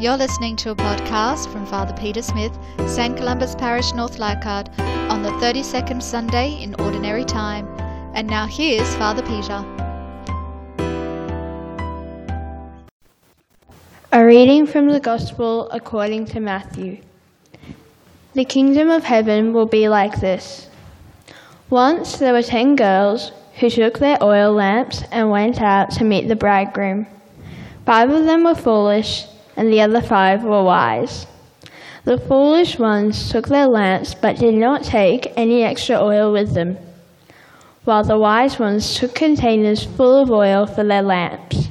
You're 0.00 0.16
listening 0.16 0.56
to 0.56 0.72
a 0.72 0.74
podcast 0.74 1.52
from 1.52 1.64
Father 1.66 1.94
Peter 1.94 2.20
Smith, 2.20 2.52
St. 2.88 3.16
Columba's 3.16 3.54
Parish, 3.54 3.92
North 3.92 4.18
Leichhardt, 4.18 4.68
on 5.08 5.22
the 5.22 5.30
32nd 5.38 6.02
Sunday 6.02 6.60
in 6.60 6.74
Ordinary 6.80 7.24
Time. 7.24 7.68
And 8.12 8.26
now 8.26 8.48
here's 8.48 8.92
Father 8.96 9.22
Peter. 9.22 9.64
A 14.10 14.26
reading 14.26 14.66
from 14.66 14.88
the 14.88 14.98
Gospel 14.98 15.70
according 15.70 16.24
to 16.26 16.40
Matthew. 16.40 16.98
The 18.34 18.44
kingdom 18.44 18.90
of 18.90 19.04
heaven 19.04 19.52
will 19.52 19.66
be 19.66 19.88
like 19.88 20.18
this. 20.20 20.68
Once 21.70 22.18
there 22.18 22.32
were 22.32 22.42
ten 22.42 22.74
girls 22.74 23.30
who 23.60 23.70
took 23.70 24.00
their 24.00 24.20
oil 24.20 24.54
lamps 24.54 25.04
and 25.12 25.30
went 25.30 25.62
out 25.62 25.92
to 25.92 26.04
meet 26.04 26.26
the 26.26 26.34
bridegroom. 26.34 27.06
Five 27.86 28.10
of 28.10 28.24
them 28.24 28.42
were 28.42 28.56
foolish 28.56 29.26
and 29.56 29.72
the 29.72 29.80
other 29.80 30.00
five 30.00 30.42
were 30.42 30.62
wise. 30.62 31.26
The 32.04 32.18
foolish 32.18 32.78
ones 32.78 33.30
took 33.30 33.48
their 33.48 33.66
lamps 33.66 34.14
but 34.14 34.38
did 34.38 34.54
not 34.54 34.84
take 34.84 35.32
any 35.36 35.62
extra 35.62 35.96
oil 35.96 36.32
with 36.32 36.52
them, 36.52 36.76
while 37.84 38.04
the 38.04 38.18
wise 38.18 38.58
ones 38.58 38.98
took 38.98 39.14
containers 39.14 39.84
full 39.84 40.22
of 40.22 40.30
oil 40.30 40.66
for 40.66 40.84
their 40.84 41.02
lamps. 41.02 41.68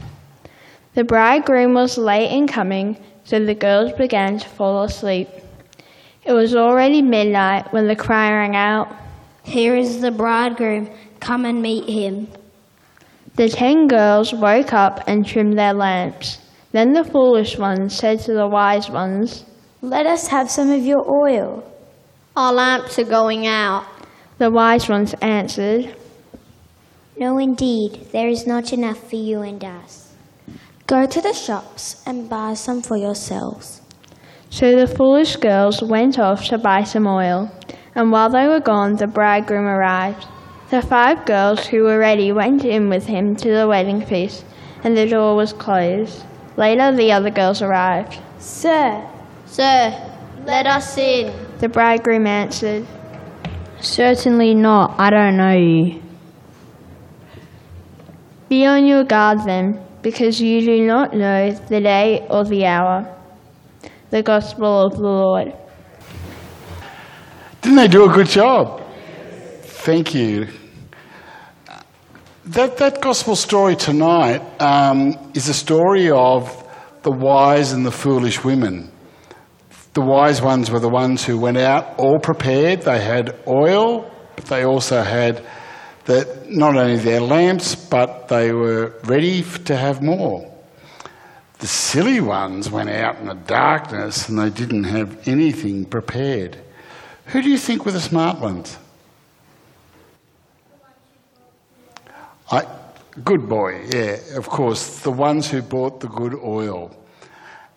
The 0.96 1.04
bridegroom 1.04 1.74
was 1.74 1.98
late 1.98 2.32
in 2.32 2.48
coming, 2.48 2.98
so 3.24 3.44
the 3.44 3.56
girls 3.56 3.92
began 3.94 4.40
to 4.40 4.48
fall 4.50 4.84
asleep. 4.84 5.30
It 6.26 6.34
was 6.34 6.56
already 6.56 7.02
midnight 7.02 7.72
when 7.74 7.88
the 7.88 7.96
cry 7.96 8.32
rang 8.32 8.56
out, 8.56 8.92
Here 9.44 9.76
is 9.76 10.02
the 10.02 10.12
bridegroom, 10.12 10.90
come 11.20 11.46
and 11.46 11.62
meet 11.62 11.90
him. 11.90 12.28
The 13.36 13.50
ten 13.50 13.88
girls 13.88 14.34
woke 14.34 14.74
up 14.74 15.04
and 15.08 15.26
trimmed 15.26 15.58
their 15.58 15.74
lamps. 15.74 16.38
Then 16.74 16.94
the 16.94 17.04
foolish 17.04 17.60
ones 17.60 17.96
said 17.96 18.20
to 18.22 18.34
the 18.34 18.48
wise 18.48 18.90
ones, 18.90 19.46
Let 19.84 20.08
us 20.08 20.28
have 20.30 20.50
some 20.50 20.72
of 20.72 20.84
your 20.84 21.08
oil. 21.08 21.64
Our 22.36 22.52
lamps 22.52 22.98
are 22.98 23.04
going 23.04 23.46
out. 23.46 23.86
The 24.40 24.50
wise 24.50 24.90
ones 24.90 25.14
answered, 25.22 25.96
No, 27.16 27.38
indeed, 27.38 28.08
there 28.12 28.28
is 28.28 28.48
not 28.48 28.74
enough 28.74 29.08
for 29.08 29.18
you 29.18 29.44
and 29.44 29.64
us. 29.64 30.16
Go 30.88 31.06
to 31.06 31.22
the 31.22 31.34
shops 31.34 32.02
and 32.08 32.28
buy 32.28 32.56
some 32.56 32.82
for 32.82 32.98
yourselves. 32.98 33.82
So 34.50 34.76
the 34.76 34.88
foolish 34.88 35.36
girls 35.36 35.84
went 35.84 36.18
off 36.18 36.46
to 36.46 36.58
buy 36.58 36.86
some 36.86 37.06
oil, 37.06 37.52
and 37.94 38.12
while 38.12 38.32
they 38.32 38.48
were 38.48 38.60
gone, 38.60 38.96
the 38.96 39.06
bridegroom 39.06 39.66
arrived. 39.66 40.26
The 40.72 40.82
five 40.82 41.28
girls 41.28 41.68
who 41.68 41.84
were 41.84 42.00
ready 42.00 42.32
went 42.32 42.66
in 42.66 42.90
with 42.90 43.06
him 43.06 43.36
to 43.36 43.52
the 43.52 43.68
wedding 43.68 44.04
feast, 44.04 44.44
and 44.84 44.98
the 44.98 45.08
door 45.08 45.36
was 45.36 45.54
closed. 45.54 46.26
Later, 46.56 46.96
the 46.96 47.12
other 47.12 47.32
girls 47.32 47.62
arrived. 47.62 48.20
Sir, 48.40 49.10
sir, 49.46 49.92
let 50.46 50.68
us 50.68 50.98
in. 50.98 51.34
The 51.60 51.70
bridegroom 51.70 52.28
answered, 52.28 52.86
Certainly 53.80 54.54
not, 54.54 54.96
I 55.00 55.10
don't 55.10 55.38
know 55.38 55.58
you. 55.58 56.02
Be 58.50 58.66
on 58.66 58.86
your 58.86 59.04
guard 59.04 59.40
then, 59.46 59.84
because 60.02 60.40
you 60.40 60.62
do 60.62 60.86
not 60.86 61.16
know 61.16 61.52
the 61.52 61.82
day 61.82 62.26
or 62.30 62.44
the 62.44 62.66
hour. 62.66 63.08
The 64.10 64.22
Gospel 64.22 64.86
of 64.86 64.94
the 64.94 65.02
Lord. 65.02 65.54
Didn't 67.62 67.78
they 67.78 67.88
do 67.88 68.10
a 68.10 68.14
good 68.14 68.28
job? 68.28 68.84
Thank 69.64 70.14
you. 70.14 70.48
That, 72.48 72.76
that 72.78 73.00
gospel 73.00 73.38
story 73.38 73.78
tonight 73.78 74.42
um, 74.62 75.18
is 75.34 75.48
a 75.48 75.54
story 75.54 76.12
of 76.12 76.52
the 77.04 77.12
wise 77.12 77.72
and 77.72 77.86
the 77.86 77.92
foolish 77.92 78.44
women. 78.44 78.92
The 79.94 80.02
wise 80.02 80.42
ones 80.42 80.70
were 80.70 80.82
the 80.82 80.90
ones 80.90 81.24
who 81.24 81.40
went 81.40 81.56
out 81.56 81.98
all 81.98 82.20
prepared. 82.20 82.82
They 82.82 83.00
had 83.00 83.34
oil, 83.48 84.12
but 84.36 84.46
they 84.46 84.66
also 84.66 85.04
had 85.04 85.42
not 86.06 86.76
only 86.76 86.98
their 86.98 87.22
lamps, 87.22 87.76
but 87.76 88.28
they 88.28 88.52
were 88.52 88.94
ready 89.06 89.44
to 89.44 89.78
have 89.78 90.02
more. 90.02 90.54
The 91.60 91.68
silly 91.68 92.20
ones 92.20 92.70
went 92.70 92.90
out 92.90 93.20
in 93.20 93.28
the 93.28 93.36
darkness 93.36 94.28
and 94.28 94.38
they 94.38 94.50
didn't 94.50 94.84
have 94.84 95.30
anything 95.30 95.86
prepared. 95.86 96.58
Who 97.28 97.42
do 97.42 97.50
you 97.50 97.58
think 97.58 97.86
were 97.86 97.94
the 97.94 98.02
smart 98.02 98.40
ones? 98.40 98.78
I, 102.54 102.68
good 103.24 103.50
boy, 103.50 103.86
yeah, 103.94 104.18
of 104.38 104.48
course, 104.48 105.00
the 105.00 105.12
ones 105.12 105.50
who 105.50 105.62
bought 105.62 106.00
the 106.02 106.08
good 106.08 106.36
oil. 106.36 106.96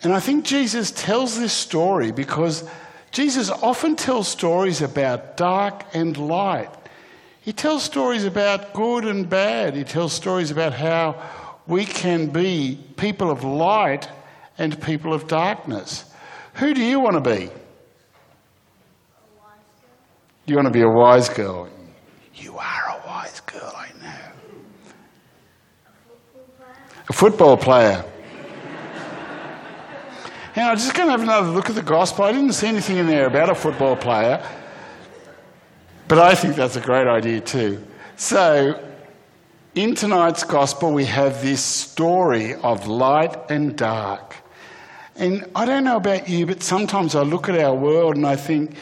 And 0.03 0.13
I 0.13 0.21
think 0.21 0.45
Jesus 0.45 0.91
tells 0.91 1.39
this 1.39 1.53
story 1.53 2.13
because 2.13 2.69
Jesus 3.11 3.49
often 3.51 3.97
tells 3.97 4.29
stories 4.29 4.83
about 4.83 5.37
dark 5.37 5.85
and 5.95 6.17
light. 6.17 6.69
He 7.41 7.53
tells 7.53 7.83
stories 7.83 8.25
about 8.25 8.75
good 8.75 9.05
and 9.05 9.29
bad. 9.29 9.75
He 9.75 9.85
tells 9.85 10.13
stories 10.13 10.51
about 10.51 10.75
how 10.75 11.23
we 11.67 11.87
can 11.87 12.27
be 12.27 12.79
people 12.97 13.31
of 13.31 13.45
light 13.45 14.09
and 14.59 14.81
people 14.83 15.15
of 15.15 15.27
darkness. 15.27 16.05
Who 16.55 16.75
do 16.75 16.83
you 16.83 17.01
want 17.01 17.23
to 17.23 17.31
be? 17.31 17.51
You 20.45 20.57
want 20.57 20.67
to 20.67 20.73
be 20.73 20.83
a 20.83 20.89
wise 20.89 21.29
girl. 21.29 21.69
You 22.35 22.59
are 22.59 22.85
a 22.91 23.07
wise 23.07 23.41
girl, 23.41 23.73
I 23.77 23.89
know. 24.03 24.37
A 27.09 27.13
football 27.13 27.57
player. 27.57 28.05
Now, 30.57 30.71
I'm 30.71 30.77
just 30.79 30.95
going 30.95 31.07
to 31.07 31.11
have 31.11 31.21
another 31.21 31.51
look 31.51 31.69
at 31.69 31.75
the 31.75 31.83
gospel. 31.83 32.25
I 32.25 32.33
didn't 32.33 32.55
see 32.55 32.67
anything 32.67 32.97
in 32.97 33.07
there 33.07 33.27
about 33.27 33.51
a 33.51 33.55
football 33.55 33.95
player, 33.95 34.43
but 36.09 36.19
I 36.19 36.35
think 36.35 36.57
that's 36.57 36.77
a 36.77 36.81
great 36.81 37.07
idea 37.07 37.43
too. 37.43 37.87
So, 38.17 38.83
in 39.75 39.95
tonight's 39.95 40.45
gospel, 40.45 40.95
we 40.95 41.05
have 41.05 41.43
this 41.43 41.63
story 41.63 42.55
of 42.55 42.87
light 42.87 43.37
and 43.51 43.77
dark. 43.77 44.35
And 45.15 45.45
I 45.55 45.67
don't 45.67 45.85
know 45.85 45.97
about 45.97 46.29
you, 46.29 46.47
but 46.47 46.63
sometimes 46.63 47.15
I 47.15 47.23
look 47.23 47.51
at 47.51 47.59
our 47.59 47.75
world 47.75 48.17
and 48.17 48.27
I 48.27 48.37
think, 48.37 48.75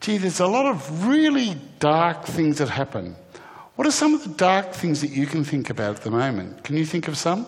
gee, 0.00 0.18
there's 0.18 0.38
a 0.38 0.46
lot 0.46 0.66
of 0.66 1.08
really 1.08 1.56
dark 1.80 2.24
things 2.24 2.58
that 2.58 2.68
happen. 2.68 3.16
What 3.74 3.88
are 3.88 3.92
some 3.92 4.14
of 4.14 4.22
the 4.22 4.30
dark 4.30 4.72
things 4.72 5.00
that 5.00 5.10
you 5.10 5.26
can 5.26 5.44
think 5.44 5.70
about 5.70 5.96
at 5.96 6.02
the 6.02 6.10
moment? 6.12 6.62
Can 6.62 6.76
you 6.76 6.86
think 6.86 7.08
of 7.08 7.18
some? 7.18 7.46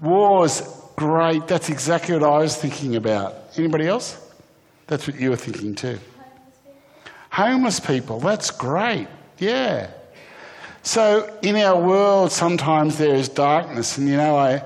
Wars, 0.00 0.62
great. 0.96 1.46
That's 1.46 1.68
exactly 1.68 2.14
what 2.14 2.24
I 2.24 2.38
was 2.38 2.56
thinking 2.56 2.96
about. 2.96 3.34
Anybody 3.56 3.86
else? 3.86 4.18
That's 4.86 5.06
what 5.06 5.18
you 5.18 5.30
were 5.30 5.36
thinking 5.36 5.74
too. 5.74 5.98
Homeless 7.30 7.80
people, 7.80 8.20
that's 8.20 8.50
great. 8.50 9.08
Yeah. 9.38 9.90
So 10.82 11.36
in 11.42 11.56
our 11.56 11.78
world, 11.80 12.30
sometimes 12.30 12.96
there 12.96 13.14
is 13.14 13.28
darkness, 13.28 13.98
and 13.98 14.08
you 14.08 14.16
know, 14.16 14.36
I, 14.36 14.62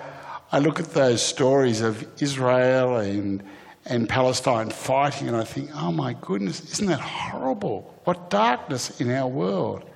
I 0.53 0.59
look 0.59 0.79
at 0.79 0.93
those 0.93 1.23
stories 1.23 1.81
of 1.81 2.07
Israel 2.23 2.99
and, 2.99 3.43
and 3.87 4.09
Palestine 4.09 4.71
fighting, 4.71 5.29
and 5.29 5.37
I 5.37 5.45
think, 5.45 5.71
oh 5.75 5.91
my 5.91 6.15
goodness, 6.21 6.61
isn't 6.73 6.87
that 6.89 7.01
horrible? 7.01 7.99
What 8.05 8.31
darkness 8.31 9.01
in 9.01 9.11
our 9.11 9.27
world. 9.27 9.90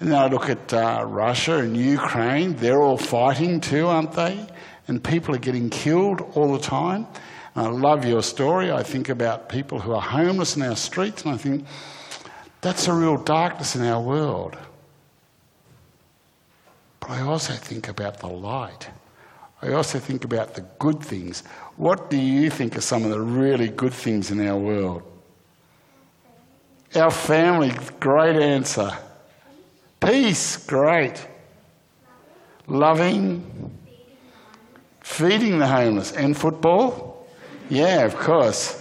And 0.00 0.10
then 0.10 0.18
I 0.18 0.26
look 0.26 0.48
at 0.48 0.72
uh, 0.72 1.04
Russia 1.06 1.58
and 1.58 1.76
Ukraine, 1.76 2.54
they're 2.56 2.82
all 2.82 2.98
fighting 2.98 3.60
too, 3.60 3.86
aren't 3.86 4.12
they? 4.12 4.46
And 4.88 5.02
people 5.02 5.34
are 5.34 5.38
getting 5.38 5.70
killed 5.70 6.20
all 6.34 6.52
the 6.52 6.58
time. 6.58 7.06
And 7.54 7.66
I 7.66 7.70
love 7.70 8.04
your 8.04 8.22
story. 8.22 8.72
I 8.72 8.82
think 8.82 9.08
about 9.08 9.48
people 9.48 9.78
who 9.78 9.92
are 9.92 10.00
homeless 10.00 10.56
in 10.56 10.62
our 10.62 10.76
streets, 10.76 11.24
and 11.24 11.34
I 11.34 11.36
think, 11.36 11.64
that's 12.60 12.88
a 12.88 12.92
real 12.92 13.16
darkness 13.18 13.76
in 13.76 13.84
our 13.84 14.00
world. 14.00 14.56
But 17.00 17.10
I 17.10 17.20
also 17.20 17.52
think 17.52 17.88
about 17.88 18.18
the 18.18 18.26
light. 18.26 18.88
I 19.62 19.72
also 19.72 19.98
think 19.98 20.24
about 20.24 20.54
the 20.54 20.62
good 20.78 21.00
things. 21.00 21.42
What 21.76 22.10
do 22.10 22.16
you 22.16 22.50
think 22.50 22.76
are 22.76 22.80
some 22.80 23.04
of 23.04 23.10
the 23.10 23.20
really 23.20 23.68
good 23.68 23.92
things 23.94 24.30
in 24.30 24.46
our 24.46 24.56
world? 24.56 25.02
Our 26.94 27.10
family, 27.10 27.72
great 28.00 28.36
answer. 28.36 28.90
Peace, 30.04 30.58
great. 30.58 31.26
Loving, 32.66 33.70
feeding 35.00 35.58
the 35.58 35.66
homeless, 35.66 36.12
and 36.12 36.36
football? 36.36 37.26
Yeah, 37.70 38.04
of 38.04 38.16
course. 38.16 38.80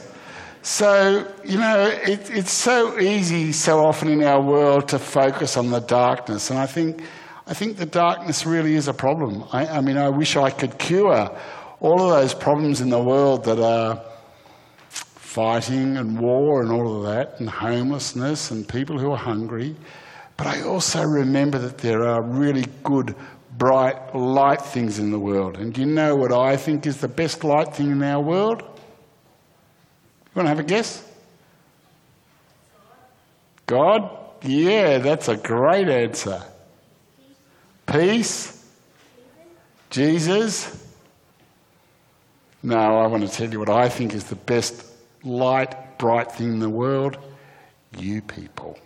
So, 0.62 1.31
you 1.44 1.58
know, 1.58 1.88
it, 1.88 2.30
it's 2.30 2.52
so 2.52 3.00
easy 3.00 3.52
so 3.52 3.86
often 3.86 4.10
in 4.10 4.24
our 4.24 4.42
world 4.42 4.90
to 4.90 5.00
focus 5.00 5.58
on 5.58 5.72
the 5.72 5.80
darkness. 5.80 6.50
And 6.50 6.60
I 6.60 6.66
think, 6.66 7.04
I 7.48 7.54
think 7.54 7.78
the 7.78 7.86
darkness 7.86 8.46
really 8.46 8.76
is 8.76 8.88
a 8.88 8.94
problem. 8.94 9.44
I, 9.52 9.68
I 9.68 9.81
mean, 9.81 9.98
I 9.98 10.10
wish 10.10 10.36
I 10.36 10.50
could 10.50 10.78
cure 10.78 11.38
all 11.80 12.02
of 12.02 12.10
those 12.10 12.34
problems 12.34 12.81
in 12.81 12.90
the 12.90 13.02
world 13.02 13.46
that 13.46 13.60
are 13.60 14.02
fighting 14.90 15.98
and 15.98 16.19
war 16.19 16.62
and 16.62 16.72
all 16.72 16.98
of 16.98 17.04
that, 17.14 17.40
and 17.40 17.50
homelessness 17.50 18.52
and 18.52 18.68
people 18.68 18.98
who 19.00 19.12
are 19.12 19.18
hungry. 19.18 19.76
But 20.38 20.47
I 20.47 20.62
also 20.63 21.03
remember 21.03 21.57
that 21.59 21.77
there 21.77 22.06
are 22.06 22.21
really 22.21 22.65
good 22.83 23.15
bright 23.57 24.15
light 24.15 24.62
things 24.62 25.00
in 25.00 25.12
the 25.12 25.19
world. 25.19 25.57
And 25.57 25.74
do 25.74 25.81
you 25.81 25.88
know 25.88 26.15
what 26.15 26.31
I 26.31 26.57
think 26.57 26.85
is 26.85 26.97
the 26.97 27.07
best 27.07 27.44
light 27.44 27.75
thing 27.75 27.91
in 27.91 28.01
our 28.01 28.21
world? 28.21 28.62
You 28.62 30.31
want 30.35 30.45
to 30.45 30.50
have 30.50 30.59
a 30.59 30.63
guess? 30.63 31.07
God? 33.68 34.09
Yeah, 34.41 34.97
that's 34.97 35.27
a 35.27 35.38
great 35.38 35.88
answer. 35.88 36.44
Peace? 37.85 38.65
Jesus? 39.89 40.83
No, 42.63 42.77
I 42.77 43.07
want 43.07 43.27
to 43.27 43.30
tell 43.30 43.50
you 43.51 43.59
what 43.59 43.69
I 43.69 43.89
think 43.89 44.13
is 44.13 44.24
the 44.24 44.35
best 44.35 44.85
light, 45.24 46.00
bright 46.00 46.31
thing 46.31 46.53
in 46.53 46.59
the 46.59 46.69
world. 46.69 47.18
You 47.97 48.21
people. 48.21 48.80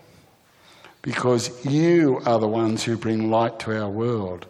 Because 1.02 1.66
you 1.66 2.22
are 2.26 2.40
the 2.40 2.48
ones 2.48 2.84
who 2.84 2.98
bring 2.98 3.32
light 3.32 3.60
to 3.60 3.82
our 3.82 3.90
world. 3.90 4.46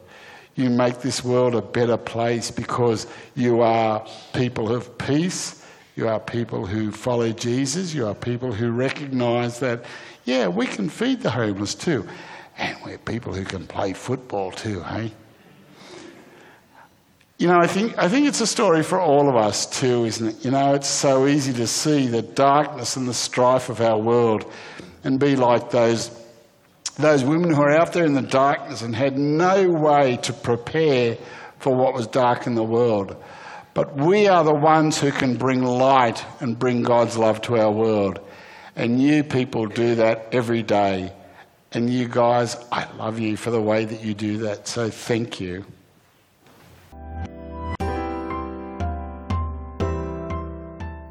You 0.56 0.70
make 0.70 1.02
this 1.02 1.24
world 1.24 1.54
a 1.54 1.62
better 1.62 1.98
place 1.98 2.50
because 2.50 3.06
you 3.36 3.62
are 3.62 4.06
people 4.34 4.72
of 4.76 4.98
peace. 4.98 5.64
You 5.96 6.08
are 6.08 6.20
people 6.20 6.66
who 6.66 6.92
follow 6.92 7.32
Jesus. 7.32 7.94
You 7.94 8.08
are 8.08 8.16
people 8.16 8.52
who 8.52 8.72
recognize 8.72 9.60
that, 9.60 9.86
yeah, 10.26 10.48
we 10.48 10.66
can 10.66 10.90
feed 10.90 11.22
the 11.22 11.30
homeless 11.30 11.76
too. 11.76 12.08
And 12.58 12.76
we're 12.84 12.98
people 12.98 13.34
who 13.34 13.44
can 13.44 13.68
play 13.68 13.94
football 13.94 14.52
too, 14.52 14.82
hey? 14.82 15.12
You 17.38 17.48
know, 17.48 17.60
I 17.60 17.68
think, 17.68 17.96
I 18.00 18.10
think 18.10 18.28
it's 18.28 18.42
a 18.42 18.48
story 18.48 18.82
for 18.82 19.00
all 19.00 19.30
of 19.30 19.36
us 19.36 19.68
too, 19.68 20.06
isn't 20.06 20.28
it? 20.28 20.46
You 20.46 20.50
know, 20.50 20.74
it's 20.74 20.88
so 20.88 21.28
easy 21.28 21.54
to 21.54 21.68
see 21.68 22.08
the 22.08 22.24
darkness 22.24 22.96
and 22.96 23.08
the 23.08 23.14
strife 23.14 23.70
of 23.70 23.80
our 23.80 24.00
world 24.00 24.52
and 25.04 25.20
be 25.20 25.36
like 25.36 25.70
those 25.70 26.10
those 26.98 27.24
women 27.24 27.52
who 27.52 27.62
are 27.62 27.72
out 27.72 27.94
there 27.94 28.06
in 28.06 28.14
the 28.14 28.22
darkness 28.22 28.82
and 28.82 28.96
had 28.96 29.18
no 29.18 29.70
way 29.70 30.18
to 30.24 30.34
prepare 30.34 31.18
for 31.60 31.76
what 31.76 31.94
was 31.94 32.08
dark 32.08 32.48
in 32.48 32.56
the 32.56 32.64
world. 32.64 33.16
But 33.74 33.96
we 33.96 34.28
are 34.28 34.44
the 34.44 34.54
ones 34.54 35.00
who 35.00 35.12
can 35.12 35.38
bring 35.38 35.64
light 35.64 36.26
and 36.40 36.58
bring 36.58 36.82
God's 36.82 37.16
love 37.16 37.42
to 37.44 37.58
our 37.58 37.72
world. 37.72 38.20
And 38.76 39.02
you 39.02 39.24
people 39.24 39.68
do 39.68 39.96
that 39.96 40.30
every 40.32 40.64
day. 40.64 41.14
And 41.72 41.90
you 41.90 42.08
guys, 42.08 42.56
I 42.72 42.92
love 42.94 43.20
you 43.20 43.38
for 43.38 43.52
the 43.52 43.62
way 43.62 43.86
that 43.86 44.04
you 44.04 44.14
do 44.14 44.40
that. 44.40 44.68
So 44.68 44.90
thank 44.90 45.40
you. 45.40 45.66